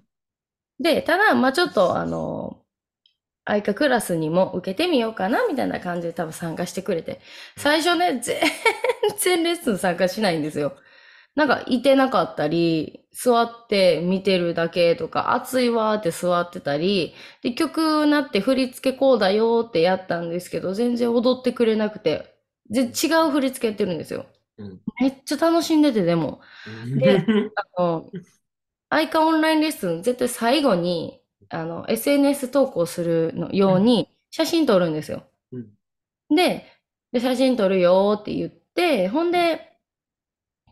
[0.80, 2.64] で、ただ、まあちょっとあの、
[3.44, 7.20] 愛花クラスにも受けてみようかな、みたいな感じで多分参加してくれて。
[7.56, 8.40] 最初ね、全
[9.20, 10.76] 然レッスン参加しないんですよ。
[11.36, 22.34] なんか、いてなかったり、座って見てるだけとか、暑いわーって座ってたり、で、曲なって振り付けこうだよってやったんですけど、全然踊ってくれなくて、
[22.70, 22.88] で、違
[23.28, 24.26] う振り付けやってるんですよ。
[24.58, 26.40] うんめっちゃ楽しんでて、でも。
[26.98, 27.24] で
[27.76, 28.10] あの、
[28.90, 35.24] アイカオンラインレッスン、絶対最後に、あの、SNS 投稿するのように写真撮るんですよ。
[35.52, 35.68] うん
[36.34, 36.66] で、
[37.12, 39.78] で、写真撮るよって言って、ほんで、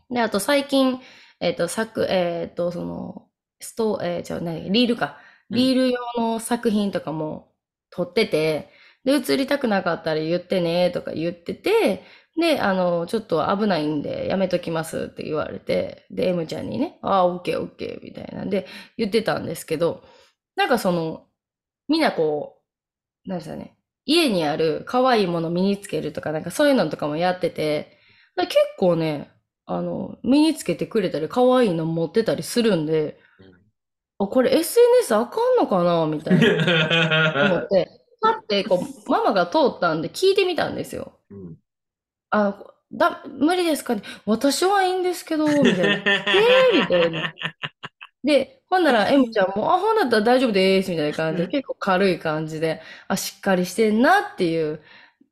[0.09, 0.99] で、あと最近、
[1.39, 3.27] えっ、と、作、えっ、と、その、
[3.59, 5.17] スト、えー、じゃあ何、リールか。
[5.21, 7.53] うんリール用の作品とかも
[7.89, 8.69] 撮ってて、
[9.05, 12.03] で、映りたくなかったら言ってねとか言ってて、
[12.37, 20.03] で、あの、ちょっと危ないんでやめときますって言われて、で、M ちゃんにね、ああ、オッケーオッケーみたいなんで言ってたんですけど、
[20.55, 21.25] なんかその、
[21.87, 22.61] みんなこ
[23.25, 27.97] う、なんですかね、家にある可愛いもの身につけるとか、なんかそういうのとかもやってて、
[28.37, 29.31] 結構ね、
[29.65, 33.19] あの、身につけてくれたり、可愛いの持ってたりするんで、
[34.19, 37.45] あ、これ SNS あかんのかなみたいな。
[37.45, 37.89] 思って、
[38.21, 41.19] パってこう、ママが通ったんで聞いてみたんですよ。
[41.31, 41.57] うん
[42.31, 45.83] あ、だ、無理ですかね私はいいんですけど、みたいな。
[45.93, 47.33] えーみたいな。
[48.23, 54.81] で、ほんなら、 M ちゃんも、あ、ほんだったら大丈夫です、みたいな感じで、結構軽い感じで、あ、しっかりしてんなっていう、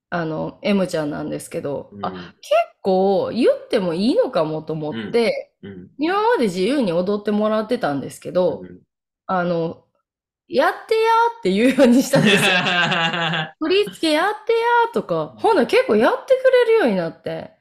[0.09, 5.91] あの、M ちゃんなんですけど、あ、結構言ってもいいのかもと思って、うん。
[5.97, 8.79] 今まで自由に踊ってもらってたんですけど、うん
[9.27, 9.84] あの、
[10.47, 12.41] やってやーって言うようにしたんですよ。
[13.59, 17.51] 振り付けやってやーとか、ほんなら結構やってくれるようになって。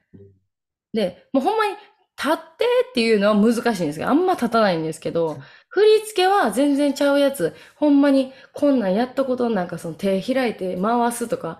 [0.93, 5.37] で、もうほんまに立ってっていうのは難しいんですけど、あんま立たないんですけど、
[5.69, 11.59] 振り付けは全然ちゃうやつ、ほんまにこんなんやったことなんかその手開いて回すとか、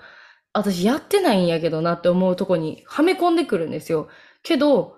[0.53, 4.09] 私やってないんやけどなって思うとこにはめ込んでくるんですよ。
[4.43, 4.97] けど、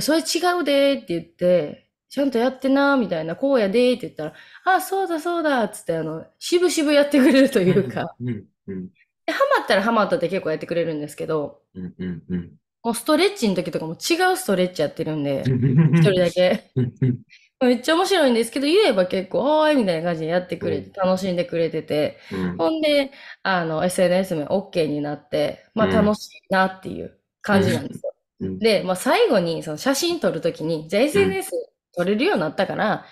[0.00, 0.22] それ違
[0.60, 4.34] うでーって言って、ちゃんとやってなーみたいな、こうやでーって言ったら、
[4.76, 8.44] あ、そうだそうだっつって、あの、渋々やってくれるというか、うん。
[8.66, 8.90] うん。
[9.26, 11.94] でハマったらハマったって結構やってくれるんですけど、うん。
[11.98, 12.24] うん。
[12.28, 12.52] うん。
[12.82, 15.56] もうストレッチの時とかも違うストレッチやってるんで、
[15.94, 16.72] 一 一人だけ。
[16.74, 17.22] うん。
[17.60, 22.56] めっちゃ面白いんですけど、言えば結構、おーいみたいな感じでやってくれて、楽しんでくれてて、うん。
[22.58, 23.12] ほんで、
[23.44, 28.14] あの、SNS も OK になって、まあうん楽しいなっていう感じなんですよ。
[28.40, 31.50] うんで、まあ最後にその写真撮るときに、じゃあ SNS
[31.94, 33.04] 撮れるようになったから、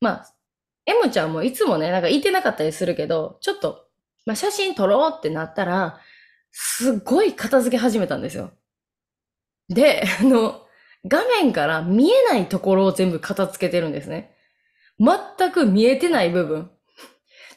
[0.00, 0.34] まあ、
[0.86, 3.86] M ちゃんもいつもね、なんかいてなかったりするけど、ちょっと、
[4.24, 6.00] まあ写真撮ろうってなったら、
[6.52, 8.52] すっごい片付け始めたんですよ。
[9.68, 10.62] で、あの、
[11.06, 14.36] 画面から見えないところを全部片付けてるんですね。
[14.98, 16.70] 全く見えてない部分。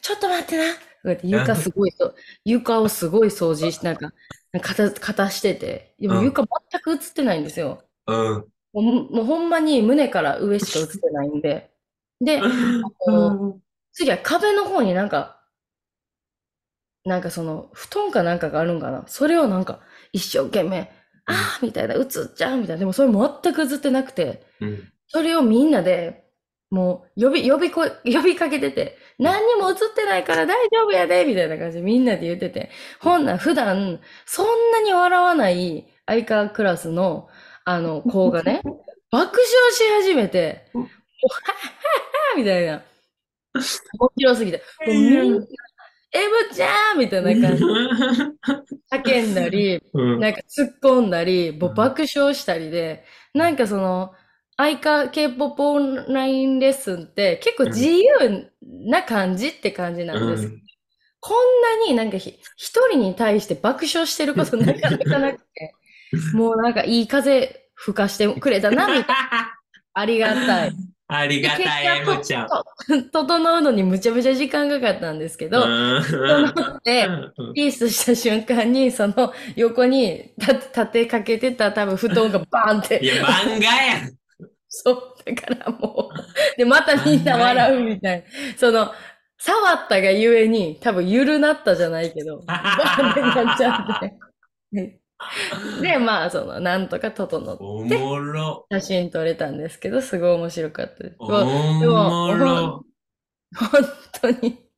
[0.02, 1.12] ちょっと待ってな。
[1.14, 2.14] って床すごいと、
[2.44, 4.12] 床をすごい掃除し、なんか、
[4.60, 7.82] 片、片してて、でも床全く映ってないんですよ。
[8.06, 8.46] うん。
[8.72, 11.70] もうもうほんまに胸から上しか映ってないんで。
[12.20, 12.40] で、
[13.06, 13.62] うん。
[13.92, 15.40] 次は壁の方になんか、
[17.04, 19.04] なんかその、布団かなんかがあるんかな。
[19.06, 19.80] それをなんか、
[20.12, 20.90] 一生懸命、
[21.26, 22.78] あーみたいな、映っちゃうみたいな。
[22.78, 24.92] でもそれ全く映ってなくて、うん。
[25.08, 26.24] それをみんなで、
[26.70, 37.28] もう、呼び、呼びこ、呼びかけてて、何にも映ってないから大丈夫やで、みたいな感じでみんなで言ってて、ほんなん普段、そんなに笑わない相川クラスの、
[37.64, 38.62] あの、子がね、
[39.10, 40.92] 爆笑し始めて、 はっはっ
[42.32, 42.82] はみたいな。
[43.98, 45.46] 面白すぎて、もうみんな、
[46.12, 46.18] エ
[46.48, 47.70] ブちゃんみたいな感じで
[48.92, 50.20] 叫んだり、うん。
[50.20, 54.12] なんか突っ込んだり、もう爆笑したりで、なんかその、
[54.56, 60.52] アイカ K-POP オンラインレッスンって結構自由な感じって感じなんです。
[61.20, 65.74] こんなになんかひ一人に対して爆笑してることなかなかなくて、
[66.34, 69.54] もうなんかいい風吹かしてくれたな、みたいな。
[69.94, 70.72] ありがたい。
[71.12, 72.48] ありがたい、で結 M ちゃん。
[73.10, 77.08] 整うのにむちゃむちゃ時間かかったんですけど、うん整って、
[77.54, 84.12] ピースした瞬間に、その横に立立てかけてた多分布団がバーンっていや、漫画やん。
[84.68, 88.24] そう、だからもう、で、またみんな笑うみたいな。
[88.56, 88.92] その、
[89.36, 94.99] 触ったがゆえに、多分ゆるなったじゃないけど、バーンってなっちゃって。
[95.80, 98.66] でで、まあ、その、なんとか整って、おもろ。
[98.70, 101.16] 写真撮れたんですけど、すごい面白かったです。
[101.18, 102.84] おもろ。
[103.54, 103.68] 本
[104.20, 104.70] 当に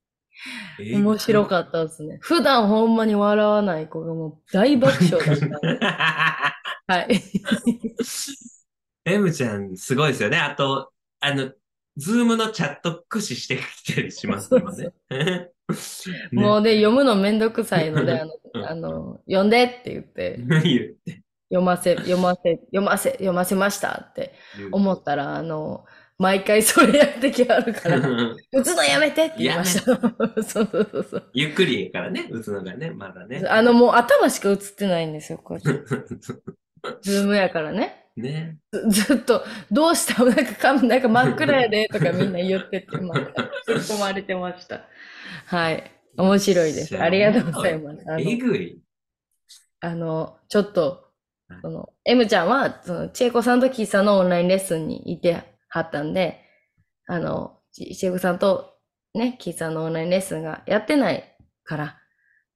[0.78, 2.18] 面白かったですね。
[2.20, 6.58] 普段ほんまに笑わない子がもう大爆笑だった。
[6.92, 7.22] はい。
[9.04, 10.38] M ちゃん、すごいですよね。
[10.38, 11.52] あと、あの、
[11.96, 14.92] ズームのチャット駆使してきたりしますもんね。
[15.72, 20.38] ね もうで、読むのめんどくさいので、あの、 うんあの、読んでって 言って、
[21.48, 24.34] 読ませ、読ませ、読ませ、読ませましたって
[24.70, 25.84] 思ったら、あの、
[26.18, 29.82] 毎回それやってきはるから、打つのやめてって言いました。
[29.82, 31.30] そうそうそうそう。
[31.32, 33.44] ゆっくりやからね、打つのがね、まだね。
[33.48, 35.84] あの、もう頭しか映ってないんですよ、こうやって。
[37.02, 38.01] ズームやからね。
[38.16, 38.58] ね。
[38.90, 43.28] ず ずっと、どうしたなんか髪、なんか真っ暗やで、とかみんな言ってて、まあ、突っ
[43.96, 44.86] 込まれてました。
[45.46, 45.90] はい。
[46.16, 46.98] 面白いです。
[46.98, 48.04] ありがとうございます。
[48.06, 48.80] あのえぐい。
[49.80, 51.12] あの、ちょっと
[51.48, 56.40] はい、その、M ちゃんは、その、千恵子さんとキーさんのオンラインレッスンにいてはったんで、
[57.06, 58.74] あの、ち千恵子さんと
[59.14, 61.98] ね、キーさんのオンラインレッスンがやってないから、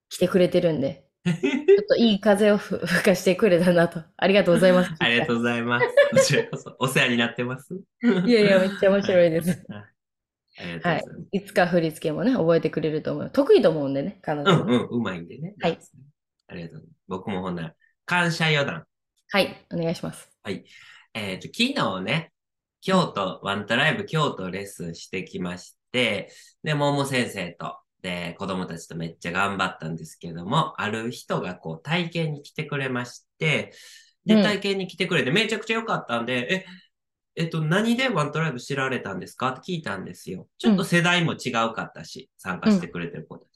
[0.08, 4.02] 来てくれてるんで、 ちょっといい風をふ吹かしてくれたなと。
[4.16, 4.94] ありがとうございます。
[4.98, 5.86] ありがとうございます。
[6.12, 7.74] こちらこそ、お世話になってます。
[8.02, 9.66] いやいや、めっちゃ面白いです。
[10.58, 11.04] ありがとうござい。
[11.32, 13.30] いつか振り付けもね、覚えてくれると思う。
[13.30, 14.64] 得意と思うんでね、彼女も。
[14.64, 15.54] うんうん、うまいんでね。
[15.60, 15.78] はい。
[16.46, 17.00] ありがとうございます。
[17.08, 18.84] 僕もほんなら、感謝余談。
[19.30, 20.30] はい、お願いします。
[21.14, 22.32] えっ、と、昨日ね、
[22.80, 26.30] 京都、ワントライブ京都レッスンしてきまして、
[26.62, 27.85] で、もも先生と、で、
[28.38, 33.72] 子供たちとめっちゃ頑張ったんですけども、ある人がこう体験に来てくれまして、
[34.24, 36.66] で、体験に来てくれてめちゃくちゃ良かったんで、え、
[37.36, 39.50] えっと、何でワントライブ知られたんですか？
[39.50, 40.48] って聞いたんですよ。
[40.58, 43.48] ちょっと世代も違うかったし、参加してくれてる子たち。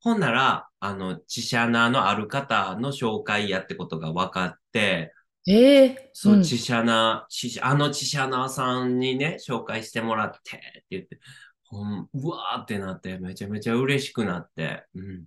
[0.00, 5.12] ほんなら、あの、チシャナのある方の紹介やってことが分かって、
[5.48, 6.42] ええそう、うん。
[6.42, 7.26] チシャナ、
[7.62, 11.18] あのチシャナさんにね、紹介してもらってって言って、
[11.68, 15.24] ほん、うわーってなって、めちゃめちゃ嬉しくなって、うん。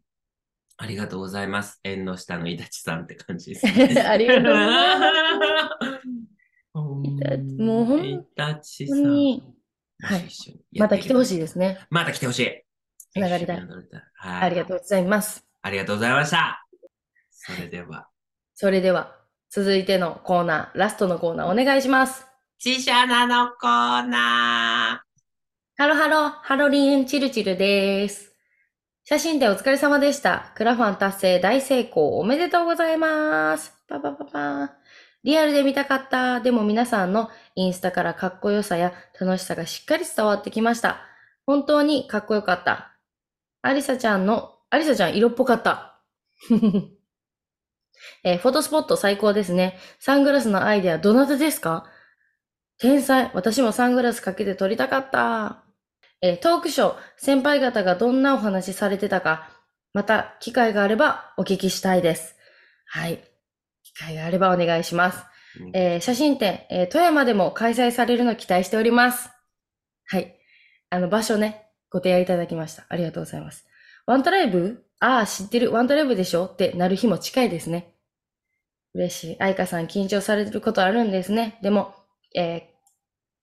[0.78, 1.80] ありがとうございます。
[1.84, 4.02] 縁の下のイタチさんって感じですね。
[4.08, 5.80] ありがとうございま
[6.74, 7.62] す。
[7.62, 8.98] もうほんイタチさん。
[8.98, 9.44] 本当に、
[10.02, 10.30] はい
[10.78, 11.36] また来てほしい。
[11.36, 11.86] いですね。
[11.90, 12.64] また来てほしい。
[13.12, 13.58] つながりたい。
[14.14, 14.42] はい。
[14.44, 15.46] ありがとうございます。
[15.62, 16.66] ありがとうございました。
[17.32, 18.10] それでは、
[18.54, 19.18] それでは、
[19.50, 22.26] 続いてのコーナー、ラストのコーナーお願いします。
[22.60, 25.04] チシャナのコーナ
[25.80, 28.34] ハロハロ、ハロリンチルチルです。
[29.06, 30.52] 写真展お疲れ様でした。
[30.56, 33.74] クラファン達成大成功おめでとうございます。
[33.88, 34.74] パパパパ
[35.24, 36.42] リアルで見たかった。
[36.42, 41.00] でも皆さんのインスタからかっこよさや楽しさがしっかり伝わってきました。
[41.46, 42.92] 本当にかっこよかった。
[43.62, 46.02] アリサちゃんの、アリサちゃん色っぽかった。
[48.26, 49.80] えーフォトスポット最高ですね。
[49.98, 51.86] サングラスのアイデアどなたですか？
[52.80, 53.32] 天才。
[53.34, 55.64] 私もサングラスかけて撮りたかった。
[56.22, 59.50] えートークショー、先輩方がどんなお話されてたか、
[59.94, 62.36] また機会があればお聞きしたいです。
[62.86, 63.24] はい。
[63.84, 65.24] 機会があればお願いします。
[65.60, 65.72] ー。
[65.74, 69.30] えー写真展、えー富山でも開催されるの期待しております。
[70.06, 70.36] はい。
[70.90, 72.86] あの、場所ね、ご提案いただきました。
[72.90, 73.66] ありがとうございます。
[74.06, 74.84] ワントライブ？
[75.00, 75.72] ああ、知ってる。
[75.72, 76.46] ワントライブでしょ？
[76.46, 77.94] ってなる日も近いですね。
[78.94, 79.38] 嬉しい。
[79.40, 81.60] 愛花さん緊張されてることあるんですね。
[81.62, 81.94] でも、
[82.36, 82.62] えー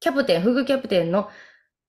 [0.01, 1.31] キャプテン、副キャプテンの、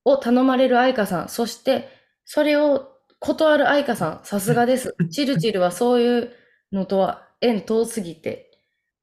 [0.07, 1.89] を頼まれる愛花さん、そして、
[2.23, 2.87] それを
[3.19, 4.95] 断る愛花さん、さすがです。
[5.11, 6.31] チルチルはそういう
[6.71, 8.51] のとは縁遠すぎて。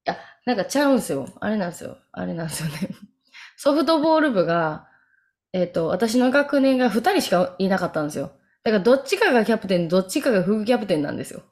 [0.06, 1.28] いや、なんかちゃうんすよ。
[1.40, 1.98] あれなんですよ。
[2.12, 2.88] あれなんですよね。
[3.58, 4.88] ソフトボール部が、
[5.52, 8.32] えっ、と、私の学年が2人しかいなかったんですよ。
[8.62, 11.42] だからどっちかがキャプテン、どっちかが副キャプテンなんですよ。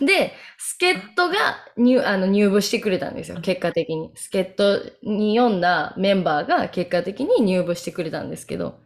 [0.00, 1.34] で、助っ人が
[1.76, 4.10] 入あの入部してくれたんですよ、結果的に。
[4.16, 8.78] 助っ人に読んだメンバーが結果的に入部してくれたんですけど、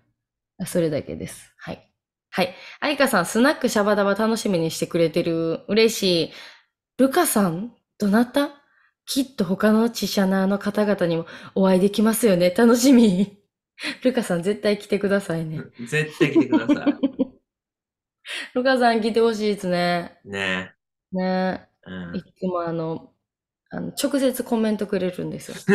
[0.67, 1.53] それだけです。
[1.59, 1.87] はい。
[2.31, 2.55] はい。
[2.81, 5.61] 愛花さん、スナックシャバダバ楽しみにしてくれてる。
[5.69, 6.33] 嬉しい。
[6.99, 8.51] ルカさんどなた？
[9.07, 12.51] きっと他のチシャナーの方々にもお会いできますよね。
[12.51, 13.39] 楽しみ。
[14.05, 15.63] ルカさん、絶対来てくださいね。
[15.81, 16.87] 絶対来てくださ
[18.55, 20.19] ルカさん来てほしいですね。
[20.25, 20.31] い。
[20.31, 20.75] ね
[21.13, 21.71] ねえ。
[21.87, 23.13] うんいつもあの、
[23.71, 25.57] あの直接コメントくれるんですよ。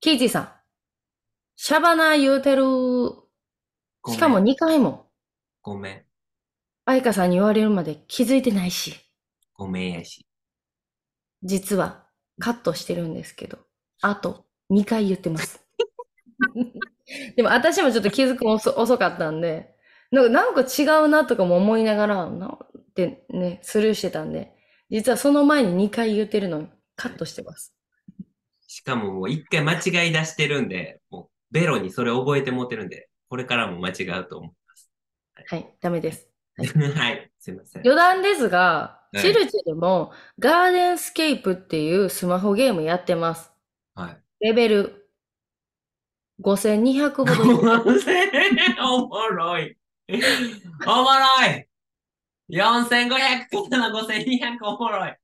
[0.00, 0.52] キイチさん。
[1.56, 2.64] シャバナー言うてる。
[4.08, 5.10] しかも2回も。
[5.62, 6.04] ごめん。
[6.84, 8.96] 愛花さんに言われるまで気づいてないし。
[9.54, 10.26] ごめんやし。
[11.44, 12.06] 実は
[12.40, 13.58] カットしてるんですけど。
[14.00, 15.64] あと2回言ってます。
[17.36, 19.71] でも私もちょっと気づくの遅遅かったんで、
[20.12, 22.58] なんかなんか違うなとかも思いながら、なん
[22.94, 24.52] てね、スルーしてたんで、
[24.90, 27.74] 実はその前に2回言ってるのにカットしてます。
[28.68, 34.54] しかももう一回間違い出してるんで、もうベロにそれ覚えて持ってるんで、これからも間違うと思
[35.46, 36.28] はい、ダメです。
[36.58, 36.62] う。
[36.92, 37.82] はい、すいません。
[37.82, 43.52] 余談ですが、はいチルチルもガーデンスケープっていうスマホゲームやってます。
[43.94, 44.16] はい。
[44.40, 45.06] レベル
[46.40, 47.32] 5200ほど。
[48.88, 49.76] おもろい。
[50.08, 51.66] おもろい
[52.50, 55.16] !4500 からの5200おもろい。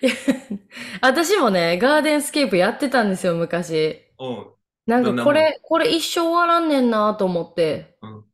[1.00, 4.06] 私もね、ガーデンスケープやってたんですよ、昔。
[4.18, 4.46] うん。
[4.86, 5.16] なん？
[5.16, 8.24] かこれ、これ一生終わらんねんなと思って、うん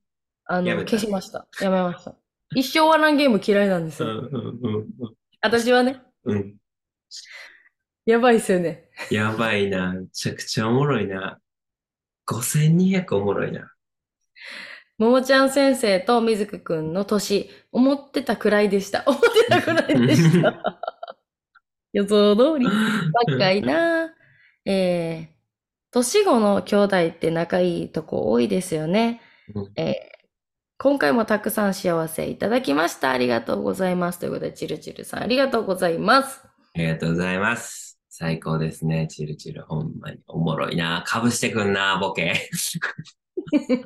[0.46, 1.46] あの、やめた消しました。
[1.60, 2.16] やめました。
[2.54, 4.20] 一生終わらんゲーム嫌いなんですうん、よ。
[4.62, 4.88] うん、
[5.40, 6.36] 私はね、うん。
[6.36, 6.56] うん。
[8.06, 8.88] やばいっすよね。
[9.10, 9.92] やばいな。
[9.92, 11.40] めちゃくちゃおもろいな。
[12.28, 13.72] 5200おもろいな。
[14.98, 19.04] ももちゃん先生とみずくくんの年、思ってたくらいでした。
[19.06, 20.80] 思ってたくらいでした。
[21.92, 22.66] 予想通り。
[22.66, 24.14] 若いな
[24.64, 29.20] えー、年後の兄弟って仲いいとこ多いですよね。
[29.54, 30.16] うんえー
[30.78, 33.10] 今回もたくさん幸せいただきました。
[33.10, 34.18] ありがとうございます。
[34.18, 36.42] ということで、チルチルさん、ありがとうございます。
[36.44, 37.98] ありがとうございます。
[38.10, 39.08] 最高ですね。
[39.08, 39.62] チルチル。
[39.62, 40.18] ほんまに。
[40.26, 41.02] おもろいな。
[41.06, 42.50] かぶしてくんな、ボケ。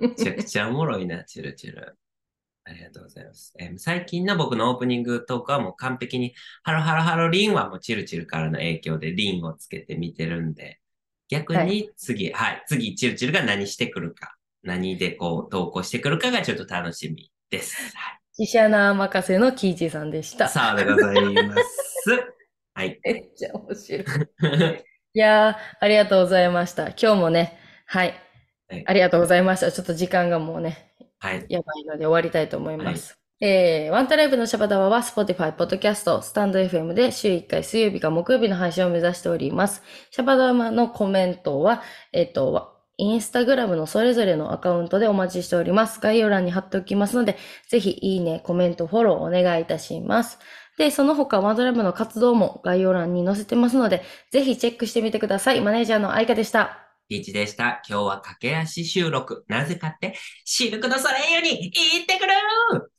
[0.01, 1.97] めちゃくちゃおもろいな、チルチル。
[2.65, 3.53] ありがとうございます。
[3.59, 10.79] えー最近の僕のオープニングトークはもう完璧に、ハロハロハロリンはもうチルチルからの影響でリンをつけて見てるんで、
[11.29, 17.97] 逆はに次、はい、次、チルチルが何してくるか、何でこう投稿してくるかがちょっと楽しみです。
[17.97, 18.47] はい。
[18.47, 20.49] シャナー任せのキイチさんでした。
[20.49, 22.11] さあでございます。
[22.75, 22.99] はい。
[23.03, 24.05] めっちゃ面白い。
[25.13, 26.89] いやー、ありがとうございました。
[26.89, 28.30] 今日もね、はい
[28.71, 28.85] はい。
[28.87, 29.73] ありがとうございました。
[29.73, 31.45] ちょっと時間がもうね、はい。
[31.49, 33.19] やばいので終わりたいと思います。
[33.43, 39.83] えー、ワンタライブのシャバダワは Spotify、Podcast、スタンド FM で週1回水曜日か木曜日の配信を目指しております。
[40.11, 46.01] シャバダワのコメントは、えっと、インスタグラムのそれぞれのアカウントでお待ちしております。
[46.01, 50.39] 概要欄に貼っておきますので、ぜひいいね、コメント、フォローお願いいたします。
[50.77, 55.63] で、その他ワンドライブの活動も概要欄に載せてますので、ぜひチェックしてみてください。
[55.63, 56.90] マネージャーの愛花でした。
[57.11, 57.83] ピーチでした。
[57.89, 59.45] 今日は駆け足収録。
[59.49, 62.89] なぜかって、シルクのソレイユに行ってくる